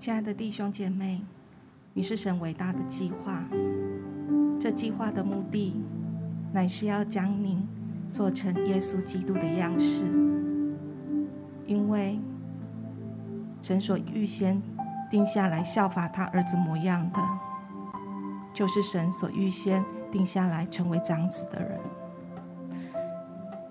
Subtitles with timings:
[0.00, 1.20] 亲爱的弟兄姐妹，
[1.92, 3.44] 你是神伟大的计划。
[4.58, 5.78] 这计划的目的，
[6.54, 7.68] 乃是要将你
[8.10, 10.06] 做成耶稣基督的样式。
[11.66, 12.18] 因为
[13.60, 14.62] 神所预先
[15.10, 17.20] 定下来效法他儿子模样的，
[18.54, 21.78] 就是神所预先定下来成为长子的人。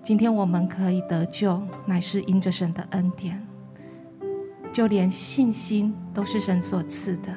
[0.00, 3.49] 今天我们可以得救，乃是因着神的恩典。
[4.80, 7.28] 就连信心都是神所赐的。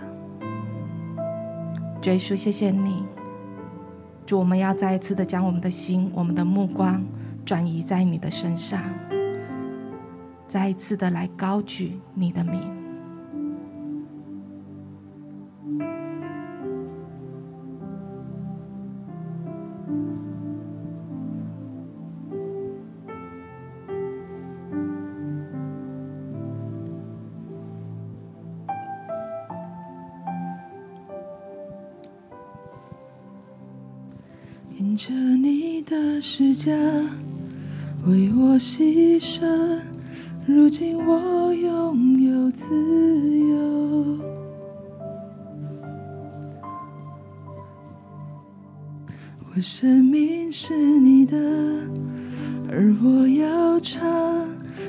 [2.01, 3.03] 主耶稣，谢谢你，
[4.25, 7.03] 主，我们要再一次的将我们的心、我们的目光
[7.43, 8.81] 转移在你的身上，
[10.47, 12.82] 再一次的来高举你的名。
[36.23, 36.71] 你的十架
[38.07, 39.81] 为我牺牲，
[40.45, 42.65] 如今我拥有自
[43.39, 44.19] 由。
[49.53, 51.37] 我生命是你的，
[52.69, 54.47] 而我要唱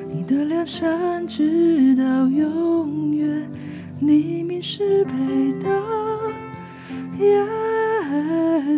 [0.08, 3.50] 你的良善直到永远。
[3.98, 5.12] 你名是配
[5.60, 5.68] 的，
[7.18, 7.44] 耶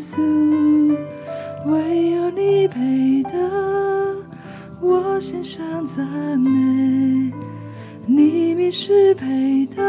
[0.01, 0.86] 稣。
[1.67, 3.31] 唯有你配得，
[4.81, 6.07] 我献上赞
[6.39, 7.33] 美。
[8.07, 9.83] 你名是配得，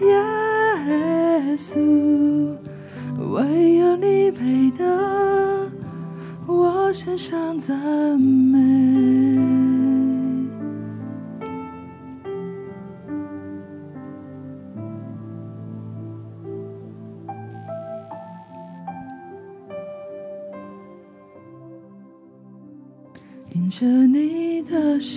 [0.00, 2.54] 耶稣。
[3.32, 5.70] 唯有你配得，
[6.46, 7.76] 我献上赞
[8.20, 8.47] 美。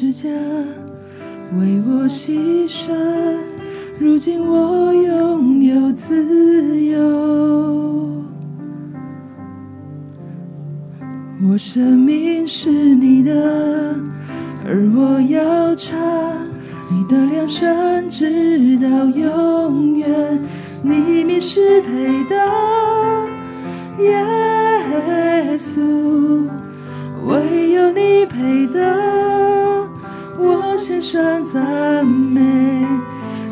[0.02, 0.28] 之家
[1.60, 2.92] 为我牺牲，
[4.00, 8.24] 如今我拥有自由。
[11.48, 13.96] 我生命是你的，
[14.66, 16.00] 而我要唱
[16.90, 20.42] 你的良善直到永远。
[20.82, 22.36] 你名是配的，
[24.04, 26.50] 耶稣。
[27.24, 28.82] 唯有你配得，
[30.82, 32.42] 献上赞美。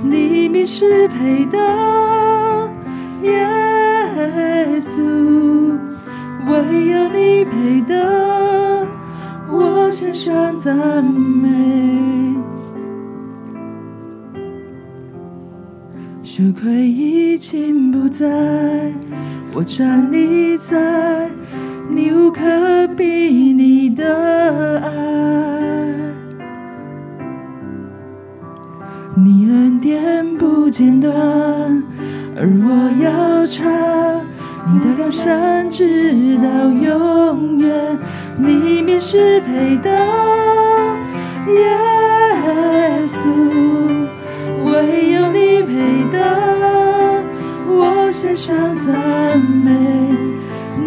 [0.02, 1.60] 你名是配得，
[3.22, 3.46] 耶
[4.82, 5.78] 稣。
[6.48, 8.88] 唯有你配得，
[9.48, 12.36] 我献上赞美。
[16.24, 18.26] 羞愧已经不在，
[19.54, 21.30] 我站立在。
[21.92, 23.06] 你无可比
[23.54, 24.90] 拟的爱，
[30.70, 31.12] 不间断，
[32.38, 32.70] 而我
[33.04, 33.66] 要唱
[34.72, 37.98] 你的良善直到永远。
[38.38, 39.90] 你名是配得，
[41.48, 41.66] 耶
[43.08, 43.32] 稣，
[44.64, 45.74] 唯有你配
[46.12, 46.20] 得，
[47.66, 49.72] 我献上赞美。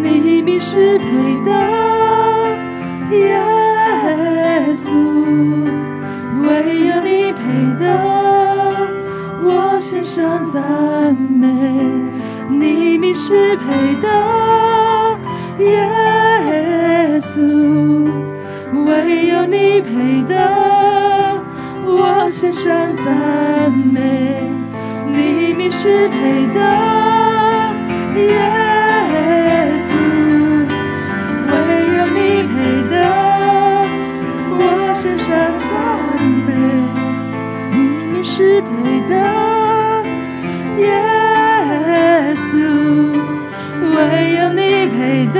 [0.01, 1.05] 你名是配
[1.43, 1.51] 得，
[3.17, 3.37] 耶
[4.77, 4.95] 稣，
[6.41, 7.41] 唯有你配
[7.83, 8.12] 得，
[9.45, 11.47] 我献上赞美。
[12.49, 14.07] 你名是配得，
[15.59, 18.09] 耶稣，
[18.85, 20.33] 唯有你配得，
[21.85, 24.41] 我献上赞美。
[25.13, 26.59] 你名是配得，
[28.21, 28.63] 耶。
[34.95, 35.41] 献上赞
[36.12, 36.12] 美，
[38.23, 38.69] 是配
[39.09, 39.15] 的，
[40.77, 42.57] 耶稣，
[43.93, 45.39] 唯有你配得，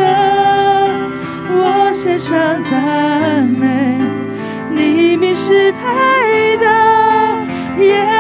[1.50, 3.98] 我献上赞美，
[4.76, 6.66] 你名是配的，
[7.86, 8.13] 耶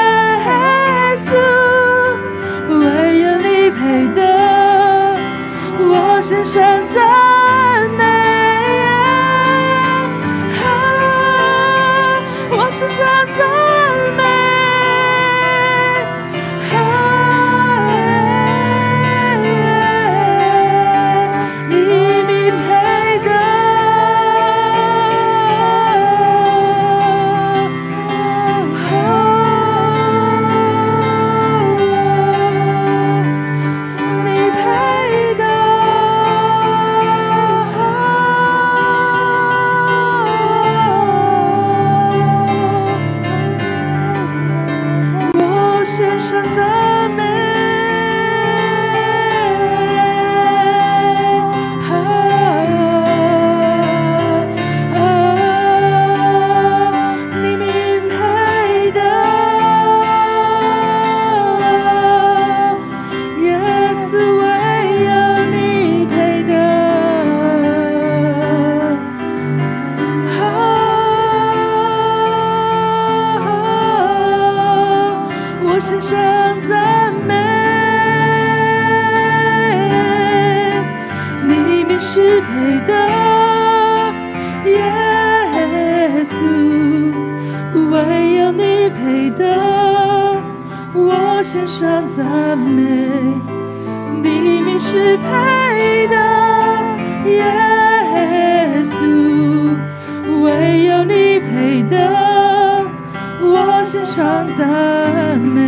[104.57, 105.61] 赞美，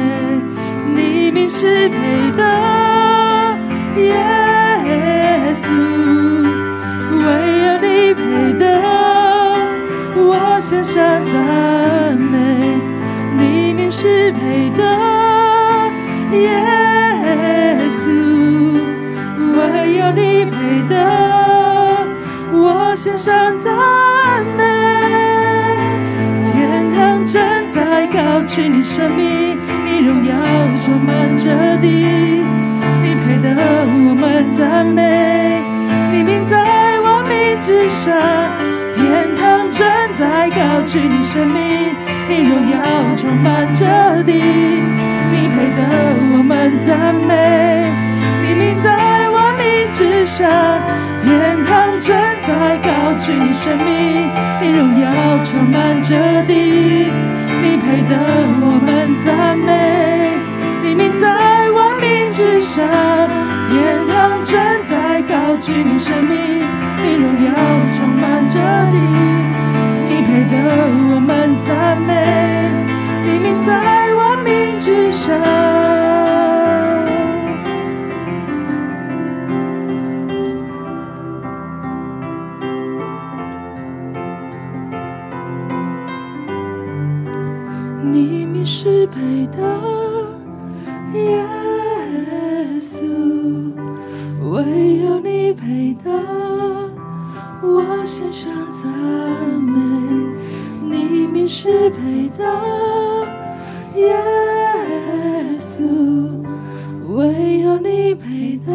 [0.96, 1.96] 你名是配
[2.38, 2.44] 的，
[3.98, 4.14] 耶
[5.54, 5.68] 稣，
[7.12, 7.26] 唯
[7.66, 8.64] 有你配的，
[10.16, 10.96] 我献上
[11.26, 12.38] 赞美，
[13.38, 14.84] 你名是配的。
[16.32, 18.12] 耶稣，
[19.58, 20.54] 唯有你配
[20.90, 20.94] 得，
[22.52, 23.75] 我献上赞
[28.46, 29.58] 高举你生命，
[29.88, 30.36] 你荣耀
[30.80, 31.50] 充满着
[31.82, 31.88] 地，
[33.02, 33.50] 你配得
[34.06, 35.60] 我们赞美，
[36.12, 38.14] 你名在万名之上。
[38.94, 41.96] 天堂正在高举你生命，
[42.30, 42.78] 你荣耀
[43.18, 44.34] 充满着地。
[44.34, 47.90] 你配得我们赞美，
[48.48, 50.48] 你名在万民之上，
[51.24, 52.16] 天堂正
[52.46, 54.30] 在高举你生命，
[54.62, 56.16] 你荣耀充满着
[56.46, 57.10] 地。
[57.66, 58.14] 你配得
[58.62, 60.30] 我们赞美，
[60.84, 61.26] 你名在
[61.72, 62.86] 万民之上，
[63.72, 64.54] 天堂正
[64.86, 66.62] 在高举你生命，
[67.02, 67.52] 你荣耀
[67.92, 68.60] 充满着
[68.92, 68.96] 地。
[70.08, 70.56] 你配得
[71.10, 72.14] 我们赞美，
[73.26, 74.56] 你名在万民。
[74.78, 75.36] 之上，
[89.58, 89.62] 的，
[91.14, 91.46] 耶
[92.82, 93.08] 稣，
[94.52, 96.10] 唯有你配得，
[97.62, 98.52] 我心上
[98.84, 98.92] 赞
[99.62, 99.80] 美，
[100.82, 102.44] 你名是配的，
[103.96, 104.14] 耶
[105.60, 105.84] 稣。
[107.16, 108.74] 唯有你配得，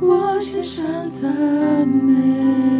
[0.00, 2.75] 我心上赞美。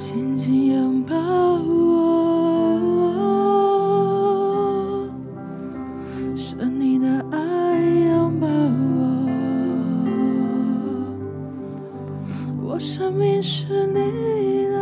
[0.00, 1.60] 紧紧拥抱我
[6.34, 7.78] 是你的爱
[8.08, 8.46] 拥抱
[8.96, 9.28] 我
[12.64, 14.80] 我生命是你的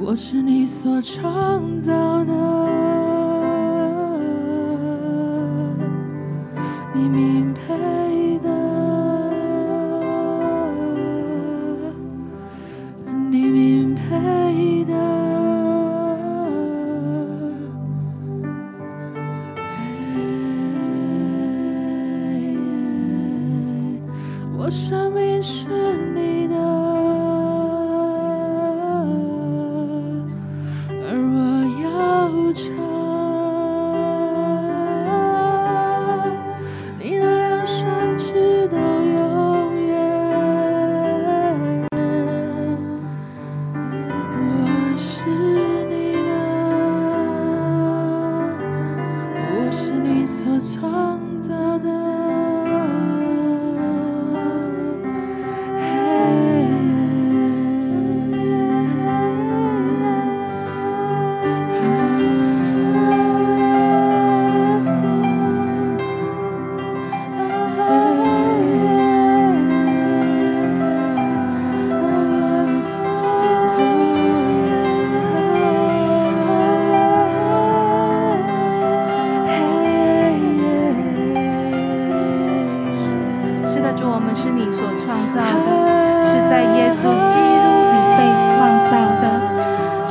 [0.00, 2.41] 我是你所创造的。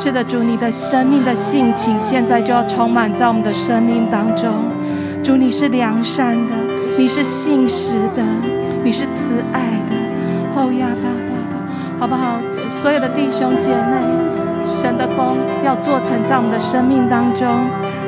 [0.04, 4.52] 是的，主，你的生命的性情现在就要充满在我们的生命当中。
[5.24, 6.56] 主，你是良善的，
[6.98, 8.24] 你是信实的，
[8.84, 9.96] 你是慈爱的。
[10.56, 12.42] 哦呀，爸爸爸，好不好？
[12.72, 13.96] 所有的弟兄姐妹，
[14.66, 17.48] 神的工要做成在我们的生命当中。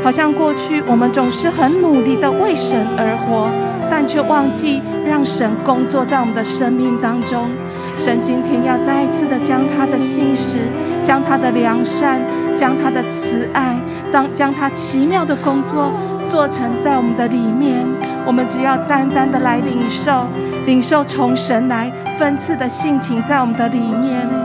[0.03, 3.51] 好像过去我们总是很努力的为神而活，
[3.91, 7.51] 但却忘记让神工作在我们的生命当中。
[7.95, 10.57] 神今天要再一次的将他的信实、
[11.01, 12.19] 将他的良善、
[12.55, 13.77] 将他的慈爱，
[14.11, 15.91] 当将他奇妙的工作
[16.27, 17.85] 做成在我们的里面。
[18.25, 20.25] 我们只要单单的来领受，
[20.65, 24.42] 领受从神来分赐的性情在我们的里面。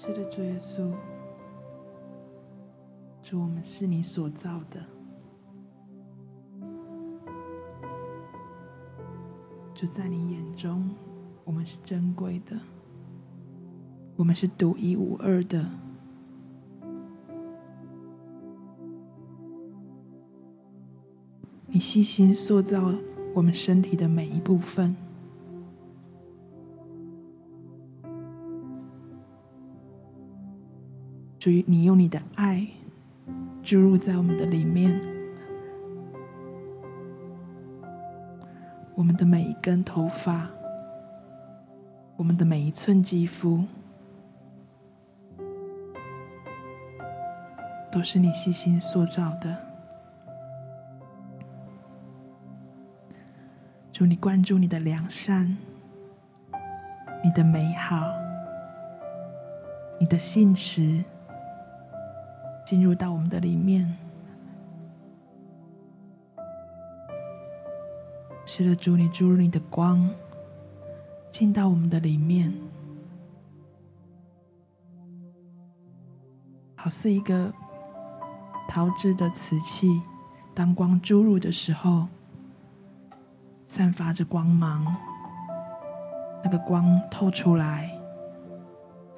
[0.00, 0.92] 是的，主耶稣，
[3.20, 4.80] 主，我们是你所造的，
[9.74, 10.88] 就在你眼中，
[11.42, 12.56] 我们是珍贵的，
[14.14, 15.68] 我们是独一无二的。
[21.66, 22.94] 你细心塑造
[23.34, 25.07] 我们身体的每一部分。
[31.38, 32.66] 主，你用你的爱
[33.62, 35.00] 注入在我们的里面，
[38.96, 40.50] 我们的每一根头发，
[42.16, 43.62] 我们的每一寸肌肤，
[47.92, 49.56] 都是你细心塑造的。
[53.92, 55.56] 主，你关注你的良善，
[57.22, 58.12] 你的美好，
[60.00, 61.04] 你的信实。
[62.68, 63.96] 进入到我们的里面，
[68.44, 70.06] 是的，主，你注入你的光，
[71.30, 72.52] 进到我们的里面，
[76.76, 77.50] 好似一个
[78.68, 80.02] 陶制的瓷器，
[80.52, 82.06] 当光注入的时候，
[83.66, 84.94] 散发着光芒，
[86.44, 87.98] 那个光透出来，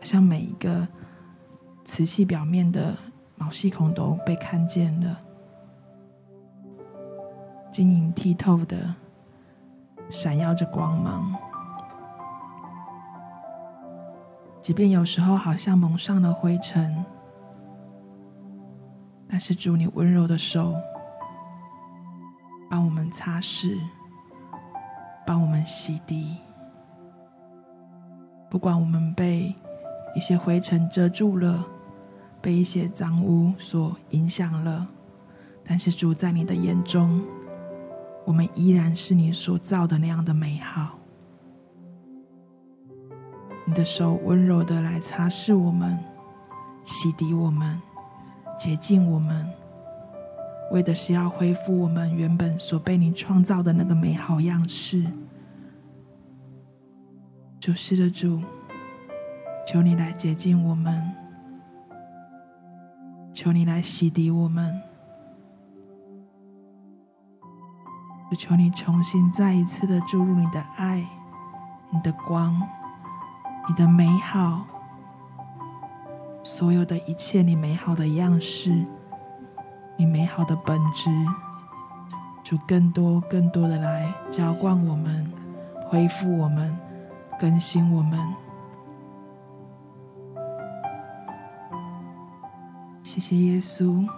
[0.03, 0.87] 像每一个
[1.85, 2.97] 瓷器表面的。
[3.41, 5.19] 毛细孔都被看见了，
[7.73, 8.95] 晶莹剔透的，
[10.11, 11.35] 闪耀着光芒。
[14.61, 17.03] 即便有时候好像蒙上了灰尘，
[19.27, 20.75] 但是主你温柔的手，
[22.71, 23.81] 帮我们擦拭，
[25.27, 26.37] 帮我们洗涤。
[28.51, 29.57] 不管我们被
[30.15, 31.65] 一些灰尘遮住了。
[32.41, 34.87] 被一些脏污所影响了，
[35.65, 37.23] 但是主在你的眼中，
[38.25, 40.99] 我们依然是你所造的那样的美好。
[43.67, 45.97] 你的手温柔的来擦拭我们，
[46.85, 47.81] 洗涤我们，
[48.59, 49.49] 洁净我们。
[50.73, 55.05] 为的是要恢复我们原本所被你创造的那个美好样式。
[57.61, 58.41] 主，是的，主，
[59.67, 61.13] 求你来洁净我们，
[63.33, 64.81] 求你来洗涤我们，
[68.31, 71.05] 就求你重新再一次的注入你的爱、
[71.91, 72.61] 你的光、
[73.69, 74.67] 你的美好，
[76.43, 78.85] 所有的一切，你美好的样式，
[79.97, 81.11] 你美好的本质，
[82.43, 85.33] 主更多、更多的来浇灌我们，
[85.89, 86.77] 恢复我们。
[87.39, 88.21] 更新我们，
[93.11, 94.09] 谢谢耶稣，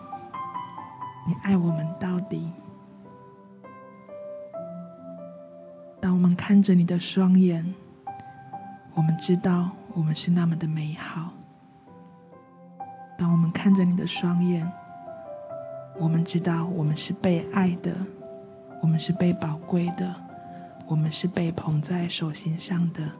[1.26, 2.52] 你爱我们到底。
[5.98, 7.74] 当我们看着你的双眼，
[8.92, 11.30] 我们知道我们是那么的美好。
[13.16, 14.70] 当我们看着你的双眼，
[15.98, 17.96] 我们知道我们是被爱的，
[18.82, 20.14] 我们是被宝贵的。
[20.86, 23.10] 我们是被捧在手心上的，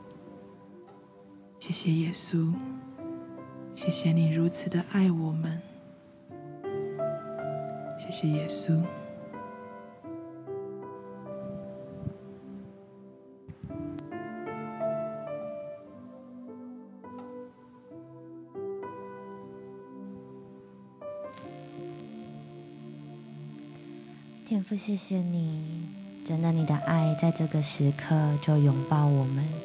[1.59, 2.53] 谢谢耶稣，
[3.75, 5.61] 谢谢你如此的爱我们，
[7.99, 8.81] 谢谢耶稣。
[24.45, 25.89] 天父，谢谢你。
[26.25, 29.62] 真的，你的爱在这个时刻就拥抱我们。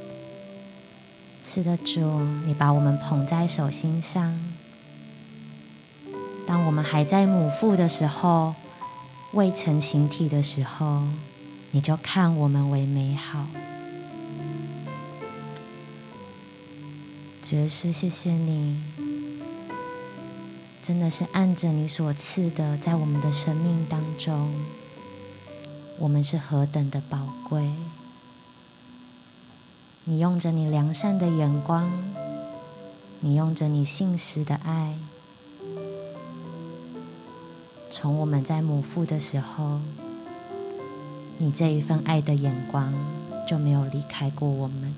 [1.50, 2.02] 是的，主，
[2.46, 4.38] 你把我们捧在手心上。
[6.46, 8.54] 当我们还在母腹的时候，
[9.32, 11.04] 未成形体的时候，
[11.72, 13.48] 你就看我们为美好。
[17.42, 18.84] 爵士，谢谢你，
[20.84, 24.54] 真的是按着你所赐的，在我们的生命当中。
[25.98, 27.72] 我们是何等的宝贵！
[30.10, 31.92] 你用着你良善的眼光，
[33.20, 34.98] 你用着你信实的爱，
[37.90, 39.82] 从我们在母腹的时候，
[41.38, 42.94] 你这一份爱的眼光
[43.46, 44.96] 就没有离开过我们。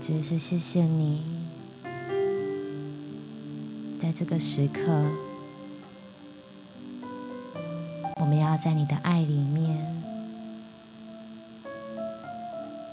[0.00, 1.22] 只是谢谢你，
[4.02, 4.82] 在这个时刻。
[8.16, 9.95] 我们要在你的爱里面，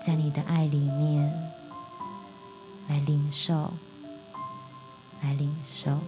[0.06, 1.34] 在你的爱里面
[2.90, 3.74] 来领受，
[5.22, 6.00] 来领受。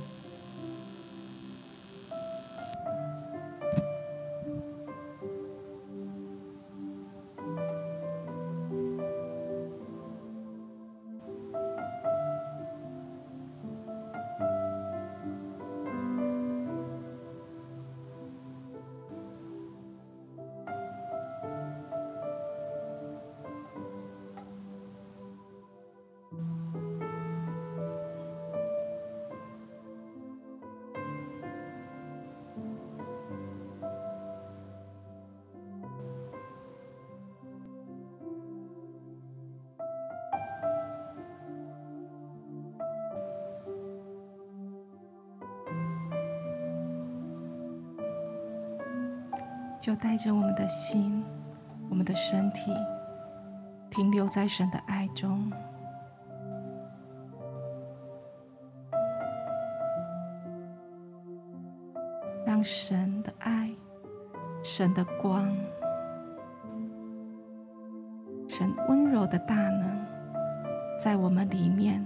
[49.96, 51.24] 带着我们的心，
[51.90, 52.72] 我们的身体，
[53.90, 55.52] 停留在神的爱中，
[62.46, 63.74] 让神的爱、
[64.64, 65.56] 神的光、
[68.48, 70.06] 神温柔的大能，
[71.00, 72.06] 在我们里面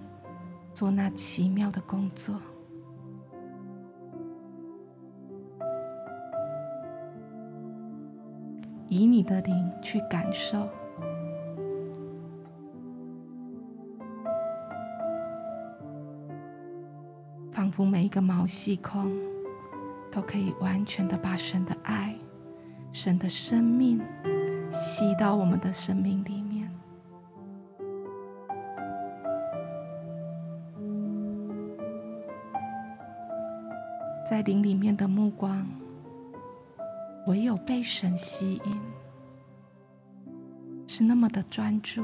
[0.74, 2.36] 做那奇妙的工作。
[8.90, 10.68] 以你的灵去感受，
[17.52, 19.16] 仿佛每一个毛细孔
[20.12, 22.16] 都可以完全的把神的爱、
[22.92, 24.02] 神的生命
[24.72, 26.68] 吸到我们的生命里面，
[34.28, 35.68] 在灵里面的目光。
[37.30, 38.82] 唯有被神吸引，
[40.88, 42.04] 是那么的专注，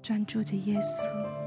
[0.00, 1.41] 专注着耶稣。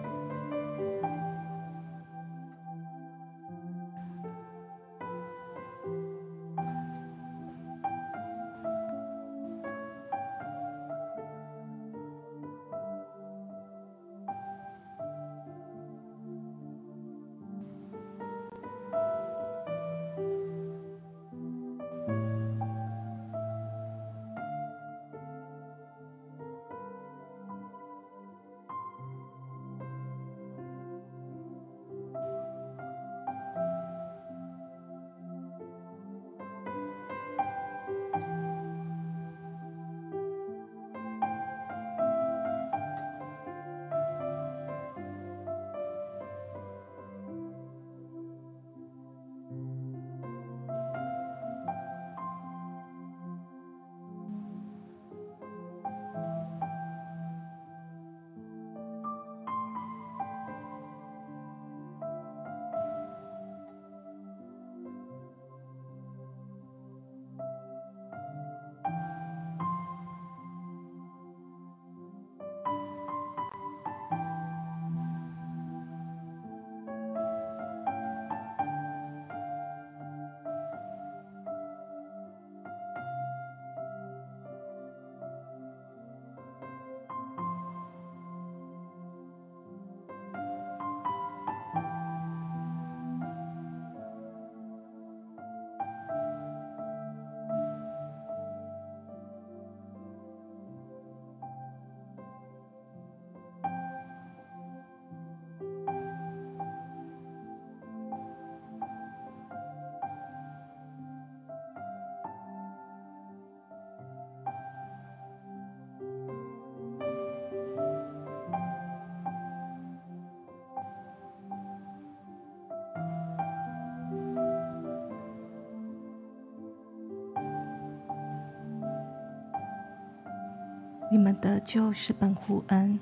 [131.15, 132.99] 你们得救是本乎恩，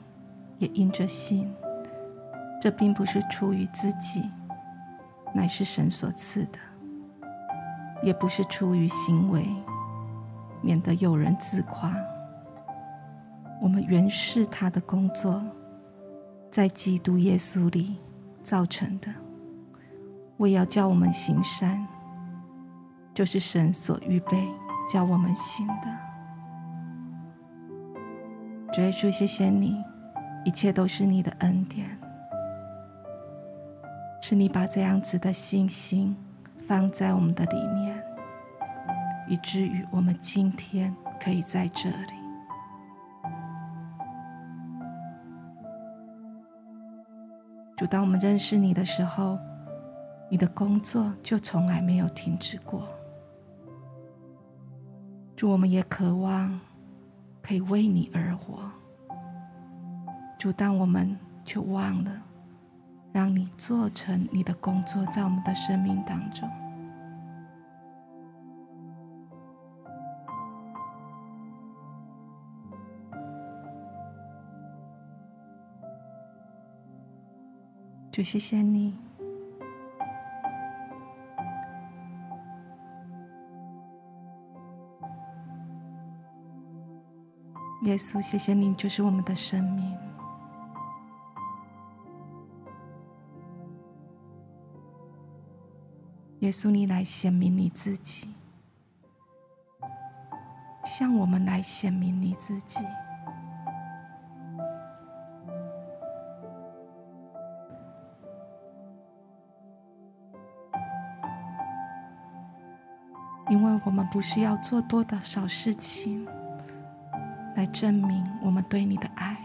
[0.60, 1.52] 也因着信。
[2.62, 4.30] 这并不是出于自己，
[5.34, 6.60] 乃是神所赐的；
[8.04, 9.50] 也不是出于行为，
[10.62, 11.92] 免得有人自夸。
[13.60, 15.44] 我们原是他的工作，
[16.52, 17.98] 在基督耶稣里
[18.44, 19.08] 造成的，
[20.38, 21.88] 为要叫我们行善，
[23.12, 24.48] 就是神所预备
[24.88, 26.13] 叫我们行的。
[28.74, 29.86] 主耶稣，谢谢你，
[30.44, 31.96] 一切都是你的恩典，
[34.20, 36.18] 是你把这样子的信心
[36.68, 38.04] 放在我们的里面，
[39.30, 42.14] 以至于我们今天可以在这里。
[47.78, 49.38] 主，当我们认识你的时候，
[50.32, 52.88] 你的工作就从来没有停止过。
[55.36, 56.60] 主，我们也渴望。
[57.46, 58.72] 可以为你而活，
[60.40, 62.12] 主，但我们却忘了
[63.12, 66.50] 让你做成你的工作，在我们的生命当中。
[78.10, 78.96] 主，谢谢你。
[87.84, 89.94] 耶稣，谢谢你，就是我们的生命。
[96.40, 98.30] 耶稣，你来显明你自己，
[100.86, 102.80] 向我们来显明你自己，
[113.50, 116.26] 因为我们不是要做多的少事情。
[117.64, 119.38] 来证明我们对你的爱。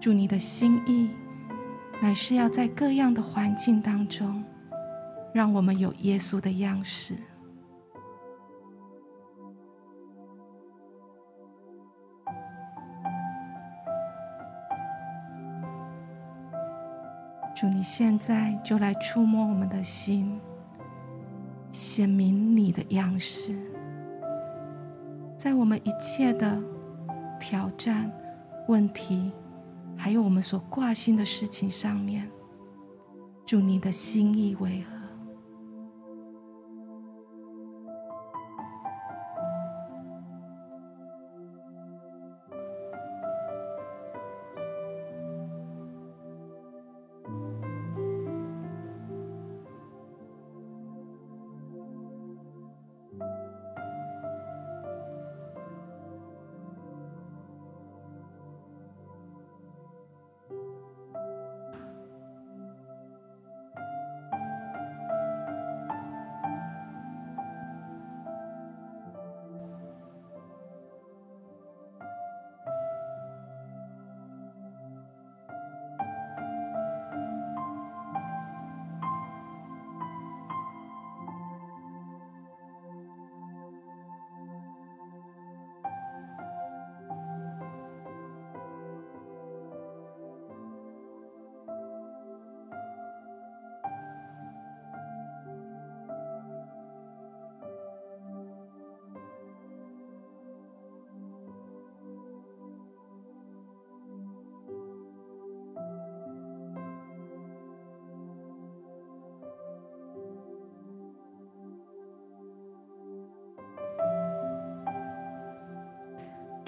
[0.00, 1.10] 祝，你的心意
[2.00, 4.42] 乃是要在各样的环境当中，
[5.34, 7.14] 让我们有耶稣的样式。
[17.54, 20.40] 主，你现在就来触摸我们的心，
[21.70, 23.69] 显明你的样式。
[25.40, 26.62] 在我们一切的
[27.40, 28.12] 挑战、
[28.68, 29.32] 问题，
[29.96, 32.30] 还有我们所挂心的事情上面，
[33.46, 34.99] 祝，你的心意为何？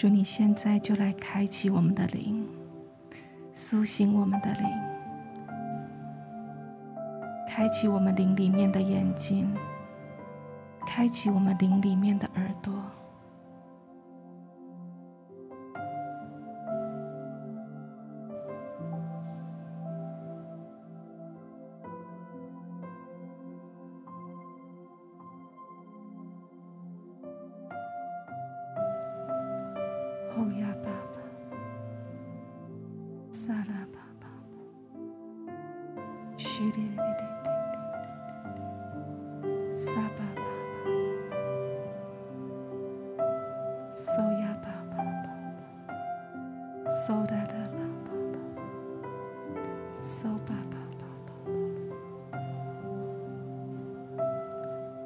[0.02, 2.44] 主，你现在就来开启我们的灵，
[3.52, 4.64] 苏醒我们的灵，
[7.48, 9.48] 开启我们灵里面的眼睛，
[10.84, 12.74] 开启我们灵里面的耳朵。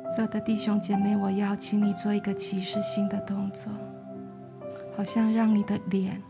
[0.09, 3.71] 所有的弟兄姐妹，我邀请你做一个启示性的动作。
[4.97, 6.23] 好像让你的脸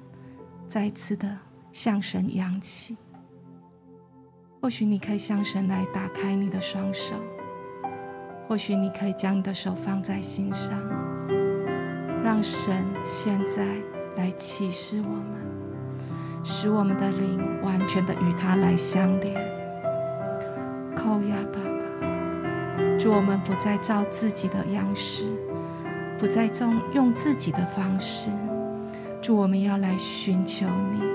[0.66, 1.38] 再次的
[1.70, 2.96] 向神扬起。
[4.66, 7.14] 或许你可以向神来打开你的双手，
[8.48, 10.76] 或许你可以将你的手放在心上，
[12.24, 13.64] 让神现在
[14.16, 15.22] 来启示我们，
[16.42, 19.36] 使我们的灵完全的与他来相连。
[20.96, 25.26] 叩呀，爸爸，祝我们不再照自己的样式，
[26.18, 28.30] 不再用用自己的方式。
[29.22, 31.06] 祝我们要来寻求你。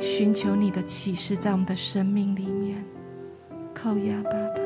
[0.00, 2.44] 寻求你的启示，在我们的生命里
[3.84, 3.94] 好。
[3.98, 4.63] 呀，爸爸，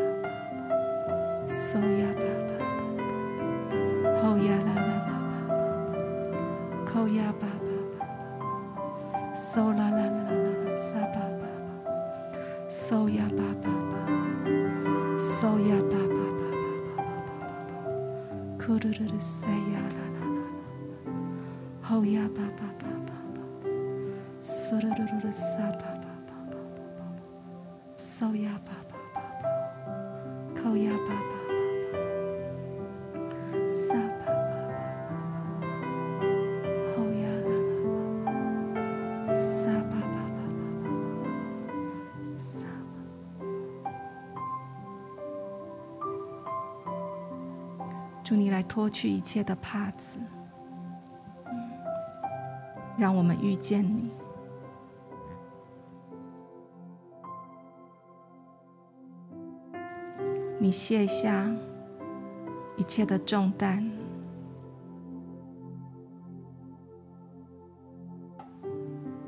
[30.68, 31.56] 巴，叩呀巴巴巴
[31.90, 34.32] 巴，沙巴巴
[34.68, 36.26] 巴巴，
[36.92, 37.72] 后呀啦啦
[38.74, 39.48] 啦，沙
[39.84, 40.86] 巴巴巴巴巴，
[42.36, 42.44] 沙
[42.84, 43.88] 巴。
[48.22, 50.18] 祝你来脱去一切的帕子，
[52.98, 54.10] 让我们遇见你。
[60.68, 61.50] 你卸下
[62.76, 63.90] 一切的重担，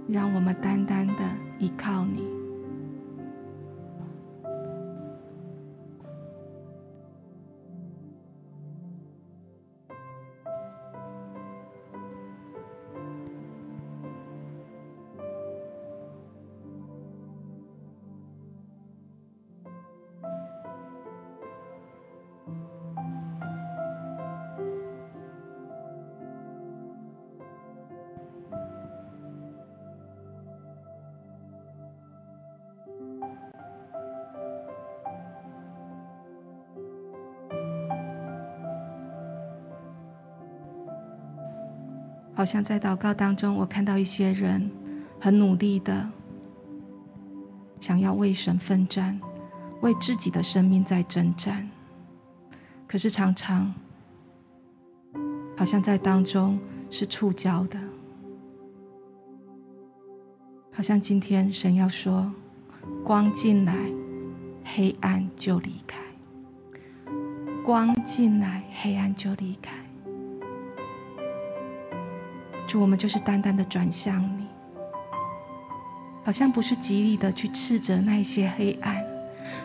[0.07, 1.00] 让我们单单
[42.41, 44.71] 好像在祷告当中，我看到一些人
[45.21, 46.11] 很努力的
[47.79, 49.21] 想要为神奋战，
[49.83, 51.69] 为自己的生命在征战，
[52.89, 53.75] 可是常常
[55.55, 57.79] 好像在当中是触礁的，
[60.73, 62.33] 好像今天神要说：
[63.05, 63.75] 光进来，
[64.65, 65.99] 黑暗就离开；
[67.63, 69.90] 光进来，黑暗就离开。
[72.71, 74.47] 主，我们就是单单的转向你，
[76.23, 78.97] 好像不是极力的去斥责那一些黑暗。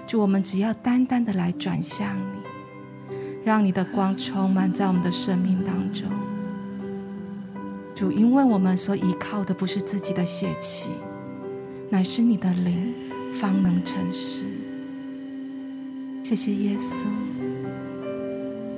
[0.07, 3.13] 主，我们只要单单的来转向你，
[3.45, 6.09] 让你的光充满在我们的生命当中。
[7.93, 10.89] 主，因为我们所依靠的不是自己的血气，
[11.91, 12.91] 乃是你的灵，
[13.39, 14.45] 方能成事。
[16.23, 17.05] 谢谢耶稣，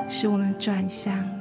[0.10, 1.37] 使我们转向。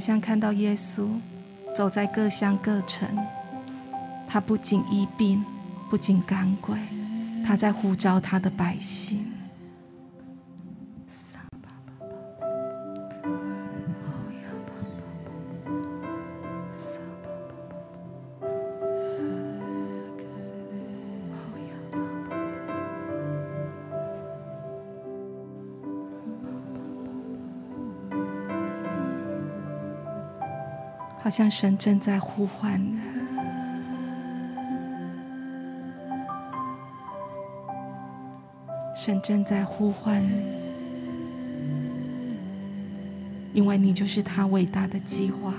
[0.00, 1.08] 像看到耶稣
[1.76, 3.06] 走在各乡各城，
[4.26, 5.44] 他不仅医病，
[5.90, 6.78] 不仅赶鬼，
[7.46, 9.19] 他在呼召他的百姓。
[31.30, 32.98] 好像神正在呼唤你，
[38.96, 40.42] 神正在呼唤你，
[43.54, 45.54] 因为你就是他伟大的计划。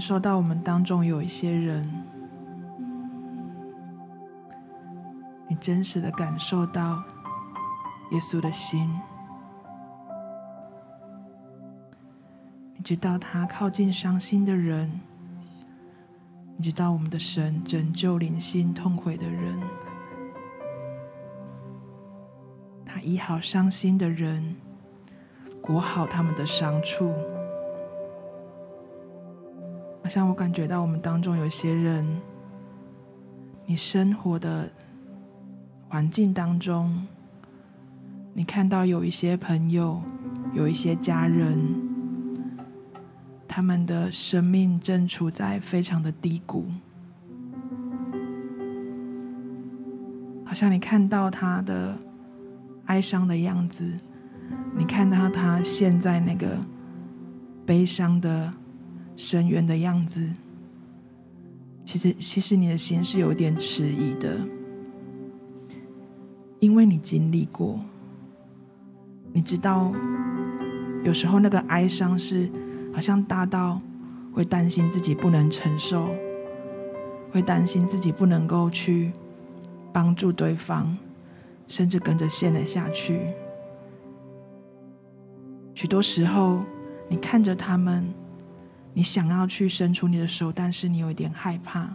[0.00, 1.88] 受到我们当中有一些人，
[5.46, 7.02] 你真实的感受到
[8.12, 8.88] 耶稣的心，
[12.76, 15.00] 你知道他靠近伤心的人，
[16.56, 19.60] 你知道我们的神拯救灵心痛悔的人，
[22.84, 24.56] 他医好伤心的人，
[25.60, 27.12] 裹好他们的伤处。
[30.10, 32.04] 像我感觉到，我们当中有些人，
[33.64, 34.68] 你生活的
[35.88, 37.06] 环境当中，
[38.34, 40.02] 你看到有一些朋友，
[40.52, 41.56] 有一些家人，
[43.46, 46.66] 他们的生命正处在非常的低谷，
[50.44, 51.96] 好像你看到他的
[52.86, 53.88] 哀伤的样子，
[54.76, 56.58] 你看到他现在那个
[57.64, 58.50] 悲伤的。
[59.20, 60.26] 深渊的样子，
[61.84, 64.40] 其实其实你的心是有点迟疑的，
[66.58, 67.78] 因为你经历过，
[69.34, 69.92] 你知道，
[71.04, 72.48] 有时候那个哀伤是
[72.94, 73.78] 好像大到
[74.32, 76.08] 会担心自己不能承受，
[77.30, 79.12] 会担心自己不能够去
[79.92, 80.96] 帮助对方，
[81.68, 83.20] 甚至跟着陷了下去。
[85.74, 86.64] 许多时候，
[87.06, 88.14] 你看着他们。
[88.92, 91.88] 你想要去伸出你的手，但是你有一点害怕。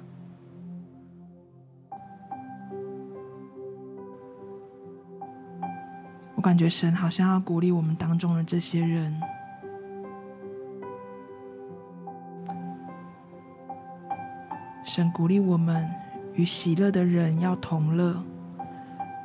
[6.35, 9.19] 我感觉神好像要鼓励我们当中的这些人。
[14.83, 15.89] 神鼓励我们，
[16.33, 18.23] 与喜乐的人要同乐，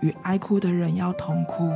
[0.00, 1.70] 与哀哭的人要同哭。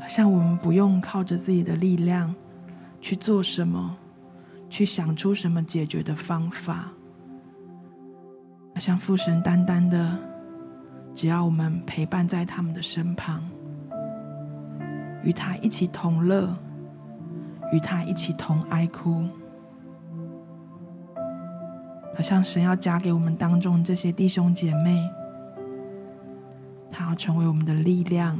[0.00, 2.34] 好像我们不用靠着自己的力量。
[3.02, 3.96] 去做什么？
[4.70, 6.86] 去想出什么解决的方法？
[8.74, 10.18] 好像父神单单的，
[11.12, 13.42] 只要我们陪伴在他们的身旁，
[15.22, 16.56] 与他一起同乐，
[17.70, 19.26] 与他一起同哀哭。
[22.14, 25.06] 好像神要加给我们当中这些弟兄姐妹，
[26.90, 28.38] 他要成为我们的力量，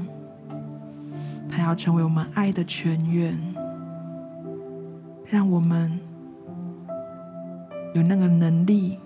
[1.46, 3.51] 他要成为我们爱的泉源。
[5.32, 5.98] 让我们
[7.94, 8.98] 有那个能力，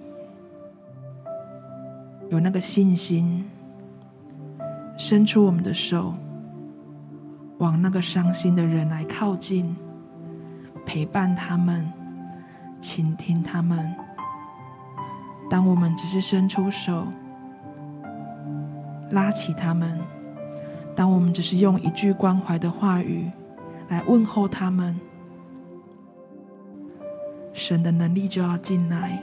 [2.31, 3.49] 有那个信心，
[4.97, 6.13] 伸出我们的手，
[7.59, 9.77] 往那个伤心的人来靠近，
[10.85, 11.89] 陪伴他们，
[12.81, 13.95] 倾听他们。
[15.49, 17.07] 当我们只是伸出手，
[19.13, 19.97] 拉起他们；
[20.97, 23.31] 当我们只是用一句关怀的话语
[23.89, 25.01] 来问候他们。
[27.59, 29.19] 神的能力就要进来，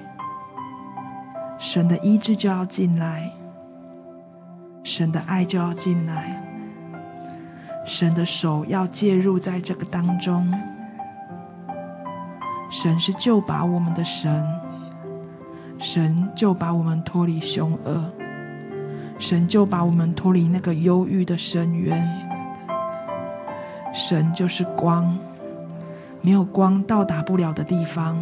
[1.59, 3.31] 神的医治就要进来，
[4.83, 6.41] 神的爱就要进来，
[7.85, 10.51] 神的手要介入在这个当中。
[12.71, 14.43] 神是救拔我们的神，
[15.77, 18.11] 神就把我们脱离凶恶，
[19.19, 22.03] 神就把我们脱离那个忧郁的深渊。
[23.93, 25.15] 神就是光。
[26.23, 28.17] 没有光到达不了的地方。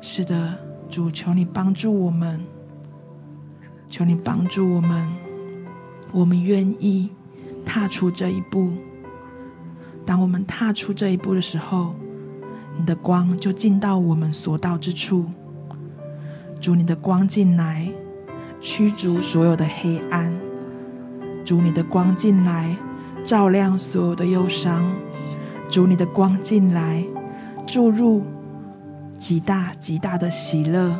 [0.00, 0.54] 是的，
[0.90, 2.40] 主，求你帮助我们，
[3.88, 5.08] 求你帮助我们，
[6.12, 7.10] 我们愿意
[7.64, 8.72] 踏出这一步。
[10.04, 11.94] 当我们踏出这一步的时候，
[12.76, 15.26] 你的光就进到我们所到之处。
[16.60, 17.88] 主，你的光进来，
[18.60, 20.32] 驱逐所有的黑暗。
[21.44, 22.76] 主，你的光进来，
[23.24, 24.84] 照亮所有的忧伤。
[25.68, 27.02] 主，你的光进来，
[27.66, 28.22] 注入
[29.18, 30.96] 极大极大的喜乐。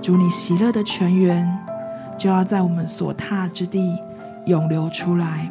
[0.00, 1.58] 主，你喜乐的泉源
[2.16, 3.98] 就要在我们所踏之地
[4.46, 5.50] 涌流出来。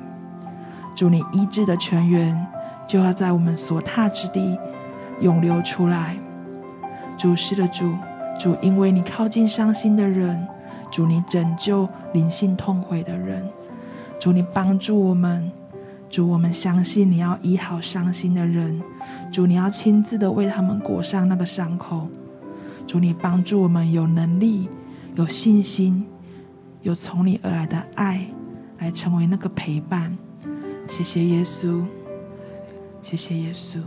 [0.95, 2.47] 主，你医治的泉源
[2.87, 4.57] 就要在我们所踏之地
[5.19, 6.15] 涌流出来。
[7.17, 7.93] 主，是的主，
[8.39, 10.47] 主，因为你靠近伤心的人，
[10.89, 13.43] 主，你拯救灵性痛悔的人，
[14.19, 15.51] 主，你帮助我们，
[16.13, 18.79] 主，我们相信你要医好伤心的人，
[19.31, 22.07] 主，你要亲自的为他们裹上那个伤口，
[22.85, 24.69] 主，你帮助我们有能力、
[25.15, 26.05] 有信心、
[26.83, 28.27] 有从你而来的爱，
[28.77, 30.15] 来成为那个陪伴。
[30.87, 31.83] 谢谢耶稣，
[33.01, 33.79] 谢谢耶稣。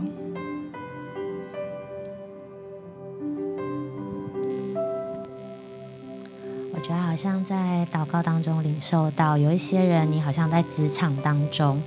[7.17, 11.81] 像在祷告当中领受到，有一些人，你好像在职场当中，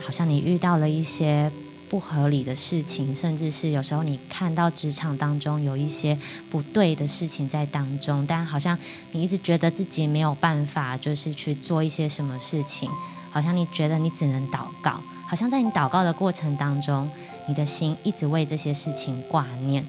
[0.00, 1.50] 好像你遇到了一些
[1.88, 6.16] 不合理的事情，甚至是有时候你看到职场当中有一些
[6.50, 8.78] 不对的事情在当中，但好像
[9.12, 12.90] 你一直觉得自己没有办法，就是去做一些什么事情，
[13.30, 17.10] 好像你觉得你只能祷告，好像在你祷告的过程当中，
[17.48, 19.82] 你的心一直为这些事情挂念。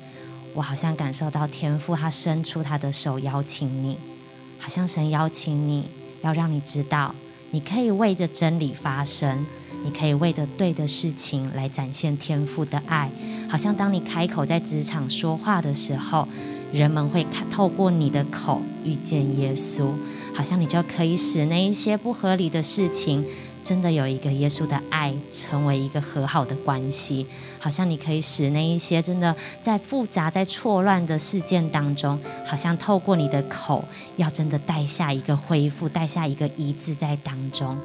[0.53, 3.97] 我好像感受到天父他伸出他的手邀请你。
[4.57, 5.85] 好像神邀请你，
[6.21, 7.13] 要让你知道，
[7.51, 9.45] 你可以为着真理发声，
[9.83, 13.09] 你可以为着对的事情来展现天赋的爱。
[13.49, 16.27] 好像当你开口在职场说话的时候，
[16.71, 19.91] 人们会看透过你的口遇见耶稣。
[20.33, 23.23] 好像你就可以使那一些不合理的事情。
[23.65, 27.25] 真的有一个耶稣的爱，成为一个和好的关系，
[27.57, 33.83] 好像你可以使那一些真的在复杂、在错乱的事件当中，好像透过你的口，
[34.17, 37.75] 要真的带下一个恢复，带下一个医治在当中。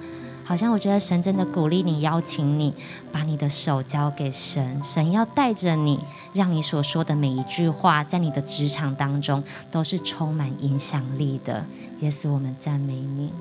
[0.44, 2.74] 好像我觉得神真的鼓励你，邀请你
[3.10, 5.98] 把你的手交给神，神要带着你，
[6.34, 11.64] 让你所说的每一句话，在你的职场当中都是充满影响力的。
[12.00, 13.32] 耶稣，我们赞美你。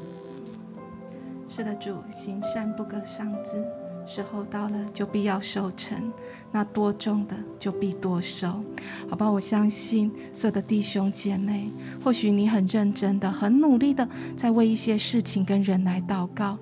[1.51, 3.65] 是的，主行善不可丧志，
[4.05, 6.13] 时候到了就必要收成，
[6.51, 8.63] 那多种的就必多收，
[9.09, 9.27] 好吧？
[9.27, 11.71] 我相信所有的弟兄姐妹，
[12.03, 16.59] 或许你很认真的、很努力的在为一些事情跟人来祷告，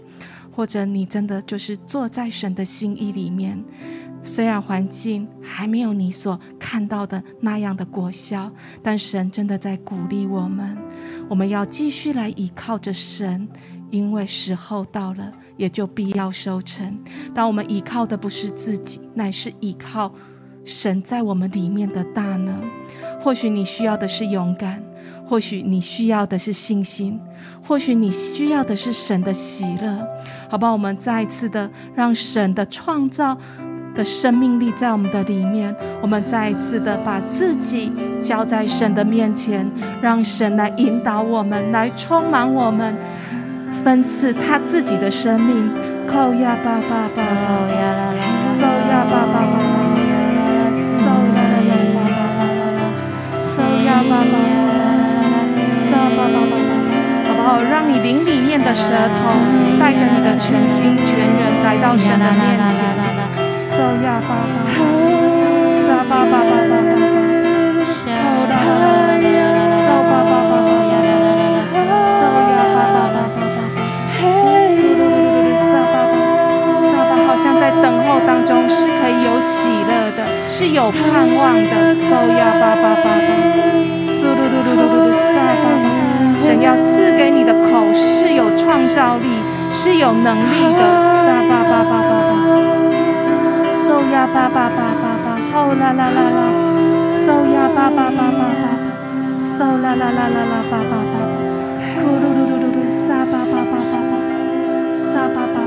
[0.56, 3.62] 或者你真的就是坐在神的心意里面，
[4.24, 8.50] 虽然环境还没有你所看到的那样的果效，
[8.82, 10.78] 但神真的在鼓励我们，
[11.28, 13.50] 我们要继续来依靠着神。
[13.90, 16.98] 因为时候到了，也就必要收成。
[17.34, 20.12] 当我们依靠的不是自己，乃是依靠
[20.66, 22.62] 神在我们里面的大能。
[23.22, 24.84] 或许你需要的是勇敢，
[25.26, 27.20] 或许你需要的是信心，
[27.64, 30.08] 或许你需要的是神的喜乐。
[30.50, 33.38] 好吧，我们再一次的让神的创造
[33.96, 35.76] 的生命力在我们的里面。
[36.02, 39.66] 我们再一次的把自己交在神的面前，
[40.02, 42.96] 让神来引导我们，来充满我们。
[43.84, 45.70] 分赐他自己的生命，
[46.06, 47.24] 扣呀吧吧吧，
[48.36, 49.56] 收呀吧吧吧，
[50.76, 52.80] 收呀啦啦吧吧吧，
[53.34, 54.36] 收呀吧吧吧，
[55.70, 55.80] 收
[56.16, 56.72] 吧吧吧吧，
[57.28, 57.48] 好不好？
[57.64, 59.20] 让你灵里面的舌头
[59.80, 62.84] 带着你的全心全人来到神的面前，
[63.58, 63.72] 收
[64.04, 64.56] 呀吧吧，
[65.86, 66.97] 收吧吧吧吧
[78.26, 81.94] 当中是可以有喜乐的，是有盼望的。
[82.08, 83.30] 嗖呀吧吧吧吧，
[84.04, 85.86] 嗖噜噜噜噜噜噜撒吧吧。
[86.40, 89.28] 神要赐给你的口是有创造力，
[89.72, 90.82] 是有能力的。
[91.28, 92.32] 撒吧吧吧吧吧，
[93.70, 96.40] 嗖呀吧吧吧吧吧，吼啦啦啦啦，
[97.06, 98.66] 嗖呀吧吧吧吧吧，
[99.38, 101.16] 嗖啦啦啦啦啦吧吧吧，
[102.00, 104.14] 噜噜噜噜噜噜撒吧吧吧吧吧，
[104.94, 105.60] 撒吧吧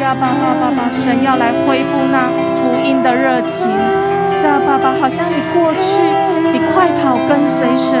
[0.00, 3.70] 呀，爸爸，爸爸，神要来恢复那福音的热情。
[4.24, 6.00] 是啊，爸爸，好像你过去，
[6.52, 7.98] 你快跑跟随神，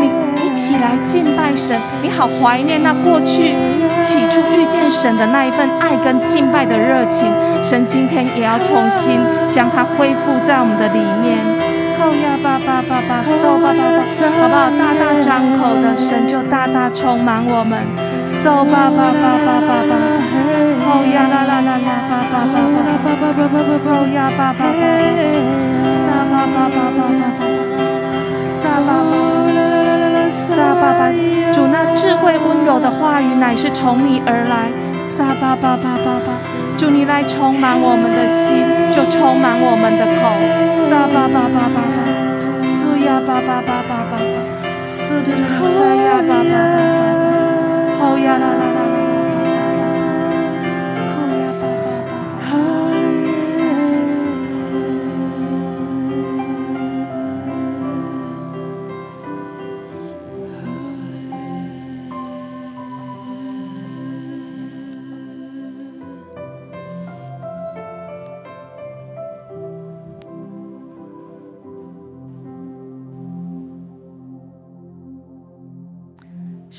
[0.00, 0.10] 你
[0.44, 3.54] 一起来敬拜神，你好怀念那过去
[4.00, 7.32] 起初遇见神的那一份爱跟敬拜的热情。
[7.62, 11.38] 神今天也要重新将它恢复在我们的里面。
[11.98, 13.82] 靠呀，爸爸，爸爸，收爸爸，
[14.40, 14.70] 好不好？
[14.78, 17.78] 大大张口的神就大大充满我们。
[18.28, 20.13] 收爸爸，爸爸，爸爸。
[20.94, 22.62] 哦呀啦啦啦啦，爸爸爸
[23.02, 23.58] 爸爸爸，
[23.90, 24.86] 哦呀爸爸爸爸，
[25.90, 27.42] 撒爸爸爸爸爸爸，
[28.46, 29.12] 撒爸爸
[29.50, 30.46] 啦啦啦啦啦，撒
[30.78, 31.10] 爸爸，
[31.52, 34.70] 主那智慧温柔的话语乃是从你而来，
[35.00, 36.30] 撒爸爸爸爸爸，
[36.78, 38.64] 主你来充满我们的心，
[38.94, 40.30] 就充满我们的口，
[40.86, 41.98] 撒爸爸爸爸爸，
[42.62, 44.22] 苏呀爸爸爸爸爸，
[44.84, 46.54] 苏的撒呀爸爸爸
[47.98, 48.83] 爸，哦呀啦啦啦。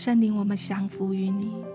[0.06, 1.66] 圣灵，我们降服于你，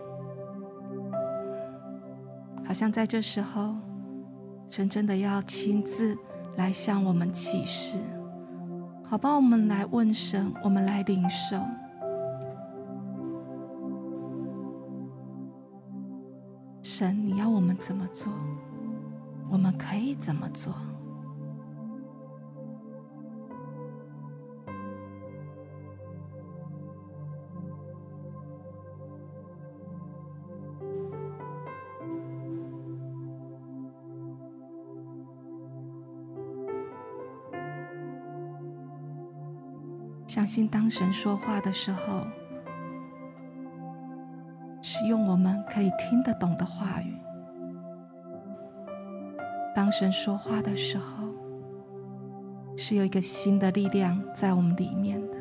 [2.65, 3.75] 好像在这时候，
[4.69, 6.17] 神真的要亲自
[6.57, 7.99] 来向我们启示，
[9.03, 9.35] 好吧？
[9.35, 11.57] 我们来问神，我们来领受。
[16.85, 18.33] 神，你要我们怎么做？
[19.51, 20.73] 我们可以怎么做？
[40.41, 42.27] 相信当神说话的时候，
[44.81, 47.15] 是用我们可以听得懂的话语。
[49.75, 51.29] 当神说话的时候，
[52.75, 55.40] 是有一个新的力量在我们里面的。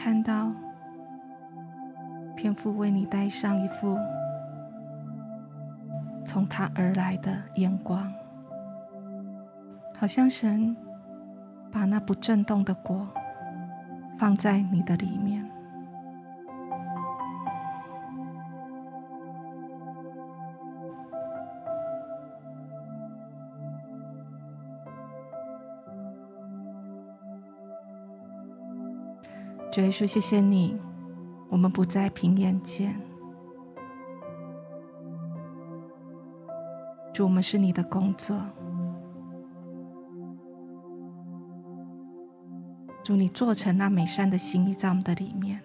[0.00, 0.52] 看到
[2.36, 3.98] 天父为你戴上一副
[6.24, 8.14] 从他而来的眼光，
[9.96, 10.76] 好像神
[11.72, 13.08] 把那不震动的果
[14.16, 15.44] 放在你的里面。
[29.78, 30.76] 主耶稣，谢谢你，
[31.48, 33.00] 我们不在平原见。
[37.14, 38.36] 主，我们是你的工作。
[43.04, 45.62] 主，你做成那美善的心意在我们的里面。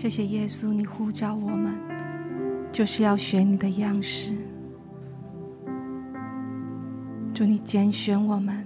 [0.00, 1.74] 谢谢耶稣，你呼召我们，
[2.72, 4.34] 就是要学你的样式。
[7.34, 8.64] 主，你拣选我们，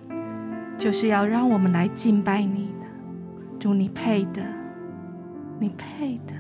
[0.79, 3.59] 就是要让我们来敬拜你的。
[3.59, 4.45] 主，你配的，
[5.59, 6.35] 你配的。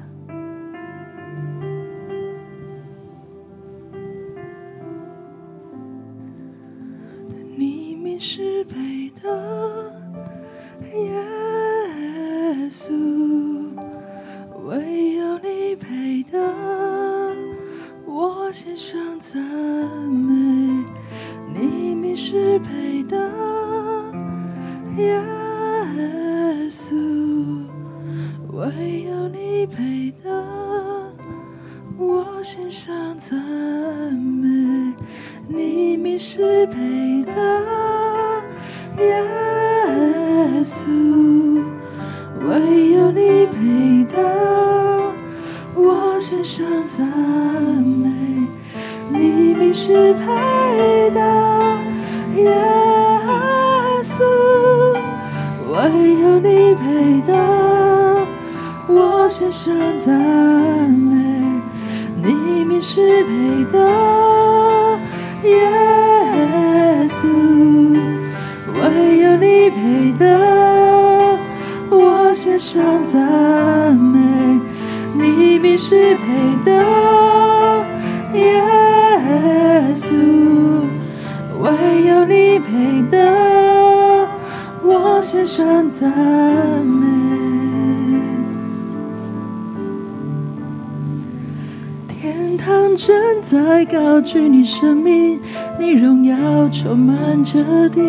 [92.24, 95.38] 天堂正在高举你生命，
[95.78, 96.34] 你荣耀
[96.70, 98.00] 充满着地，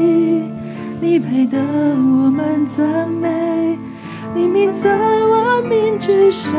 [1.01, 3.77] 你配得我们赞美，
[4.33, 6.53] 你名在万民之上，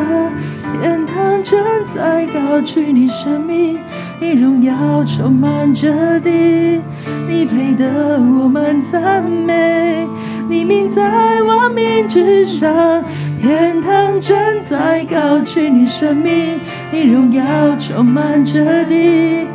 [0.83, 1.59] 天堂正
[1.95, 3.79] 在高举你生命，
[4.21, 6.83] 你荣耀充满着地。
[7.27, 10.07] 你配得我们赞美，
[10.47, 13.03] 你名在万民之上，
[13.41, 16.61] 天堂正在高举你生命，
[16.93, 17.43] 你荣耀
[17.79, 19.47] 充满着地。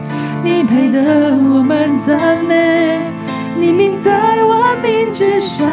[0.43, 2.99] 你配得我们赞美，
[3.59, 5.69] 你名在万民之上，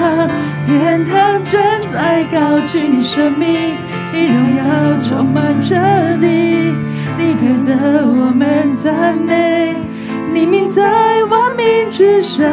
[0.67, 1.61] 天堂正
[1.93, 3.75] 在高举你生命，
[4.13, 5.75] 你荣耀充满着
[6.21, 6.75] 地。
[7.17, 9.75] 你配得我们赞美。
[10.33, 12.47] 你名在万民之上，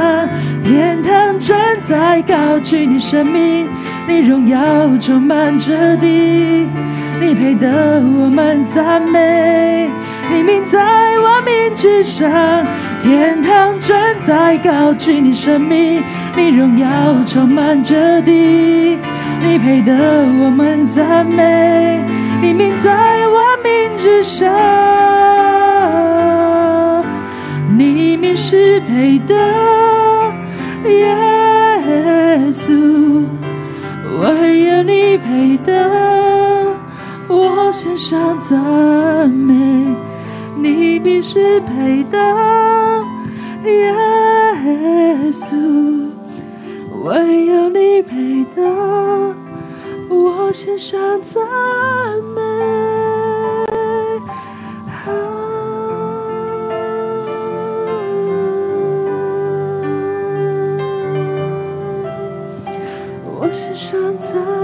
[0.63, 3.67] 天堂正在高举你生命，
[4.07, 4.57] 你荣耀
[4.99, 6.67] 充满着地，
[7.19, 9.89] 你配得我们赞美。
[10.31, 10.79] 你名在
[11.19, 12.65] 万民之上，
[13.03, 13.95] 天堂正
[14.25, 16.03] 在高举你生命，
[16.35, 16.87] 你荣耀
[17.25, 18.97] 充满着地，
[19.43, 19.93] 你配得
[20.41, 21.99] 我们赞美。
[22.41, 24.51] 你名在万民之上。
[27.77, 29.33] 你名是配得，
[30.89, 33.25] 耶稣，
[34.21, 35.73] 唯有你配得，
[37.27, 39.53] 我献上赞美。
[40.57, 42.17] 你必是配得，
[43.63, 43.93] 耶
[45.31, 46.07] 稣，
[47.03, 48.63] 唯有你配得，
[50.09, 51.43] 我献上赞
[52.33, 52.41] 美。
[63.37, 64.54] 我献上赞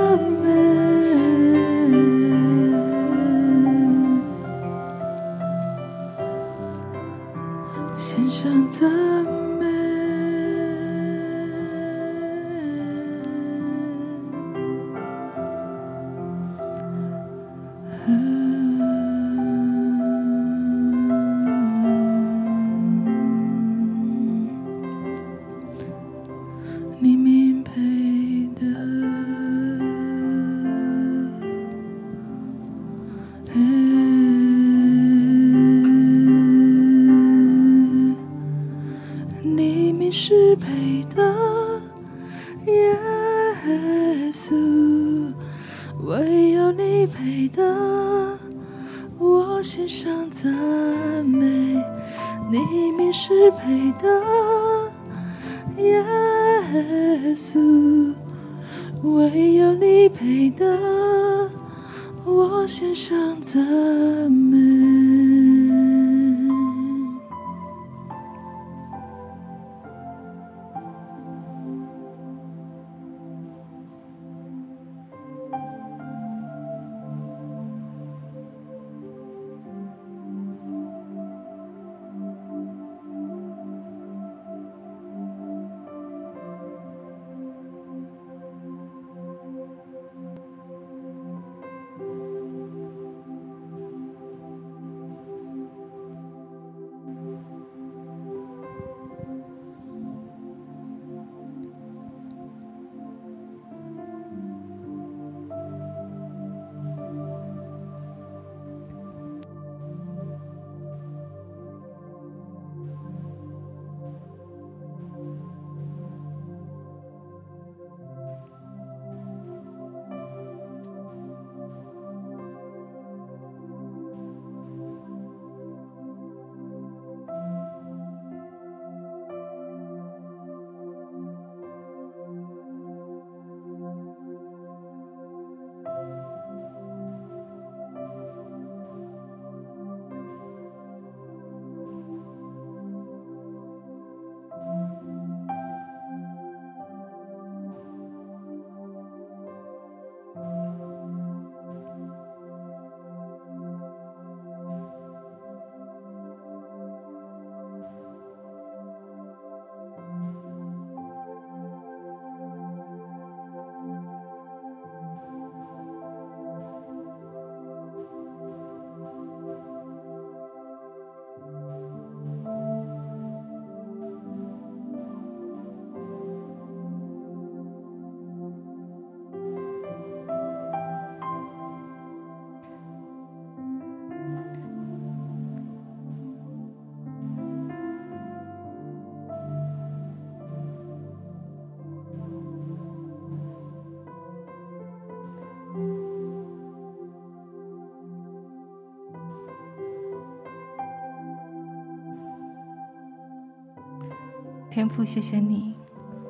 [204.82, 205.76] 天父，谢谢你，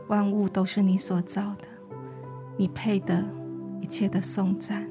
[0.09, 1.63] 万物都是你所造的，
[2.57, 3.23] 你配得
[3.79, 4.85] 一切的颂赞。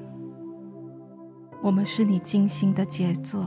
[1.61, 3.45] 我们是你精心的杰作，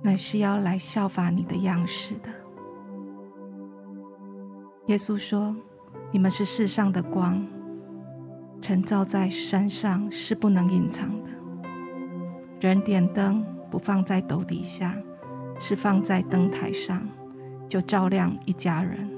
[0.00, 2.28] 乃是要来效法你的样式的。
[4.86, 5.56] 耶稣说
[6.14, 7.44] ：“你们是世上的光，
[8.60, 11.30] 晨照在山上是不能隐藏的。
[12.60, 14.96] 人点灯不放在斗底下，
[15.58, 17.04] 是放在灯台上，
[17.68, 19.10] 就照亮一家人。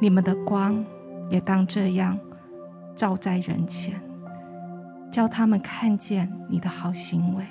[0.00, 0.84] 你们的光
[1.30, 2.18] 也当这样
[2.94, 4.00] 照在人前。”
[5.12, 7.44] 叫他们看见你的好行为，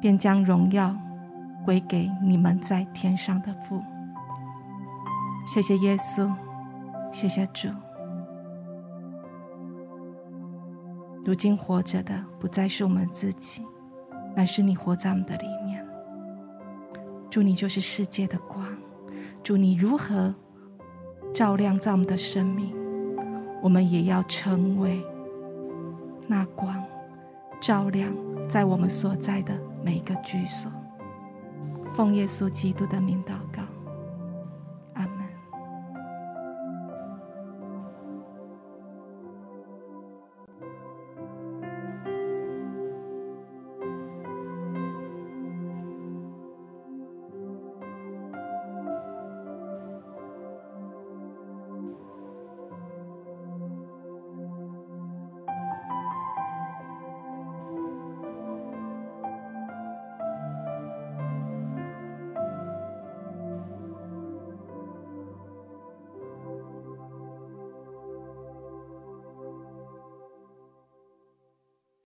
[0.00, 0.96] 便将荣耀
[1.64, 3.80] 归给你们在天上的父。
[5.46, 6.28] 谢谢耶稣，
[7.12, 7.68] 谢谢主。
[11.24, 13.64] 如今活着的不再是我们自己，
[14.34, 15.59] 乃是你活在我们的里。
[17.30, 18.66] 主，你就是世界的光。
[19.42, 20.34] 主，你如何
[21.32, 22.74] 照亮在我们的生命，
[23.62, 25.00] 我们也要成为。
[26.26, 26.82] 那光
[27.60, 28.12] 照亮
[28.48, 30.70] 在我们所在的每个居所，
[31.94, 33.62] 奉耶稣基督的名祷告。